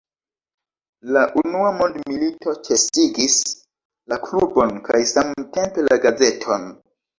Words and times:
La 1.17 1.21
unua 1.41 1.67
mondmilito 1.81 2.55
ĉesigis 2.69 3.37
la 4.15 4.21
klubon 4.25 4.75
kaj 4.91 5.05
samtempe 5.13 5.89
la 5.93 6.03
gazeton. 6.09 6.69